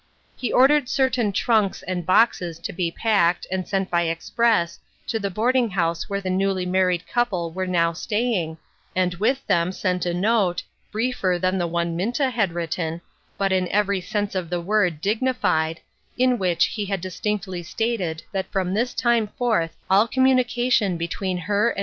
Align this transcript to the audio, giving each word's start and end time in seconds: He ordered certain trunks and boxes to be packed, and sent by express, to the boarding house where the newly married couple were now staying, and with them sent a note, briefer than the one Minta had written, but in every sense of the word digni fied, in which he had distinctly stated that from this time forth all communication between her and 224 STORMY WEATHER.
He 0.35 0.51
ordered 0.51 0.89
certain 0.89 1.31
trunks 1.31 1.83
and 1.83 2.07
boxes 2.07 2.57
to 2.57 2.73
be 2.73 2.89
packed, 2.89 3.45
and 3.51 3.67
sent 3.67 3.91
by 3.91 4.07
express, 4.07 4.79
to 5.05 5.19
the 5.19 5.29
boarding 5.29 5.69
house 5.69 6.09
where 6.09 6.19
the 6.19 6.27
newly 6.31 6.65
married 6.65 7.05
couple 7.05 7.51
were 7.51 7.67
now 7.67 7.93
staying, 7.93 8.57
and 8.95 9.13
with 9.13 9.45
them 9.45 9.71
sent 9.71 10.07
a 10.07 10.13
note, 10.15 10.63
briefer 10.91 11.37
than 11.39 11.59
the 11.59 11.67
one 11.67 11.95
Minta 11.95 12.31
had 12.31 12.53
written, 12.53 12.99
but 13.37 13.51
in 13.51 13.67
every 13.69 14.01
sense 14.01 14.33
of 14.33 14.49
the 14.49 14.59
word 14.59 15.03
digni 15.03 15.35
fied, 15.35 15.81
in 16.17 16.39
which 16.39 16.65
he 16.65 16.85
had 16.85 16.99
distinctly 16.99 17.61
stated 17.61 18.23
that 18.31 18.51
from 18.51 18.73
this 18.73 18.95
time 18.95 19.27
forth 19.27 19.75
all 19.87 20.07
communication 20.07 20.97
between 20.97 21.37
her 21.37 21.43
and 21.43 21.45
224 21.45 21.53
STORMY 21.53 21.75
WEATHER. 21.75 21.79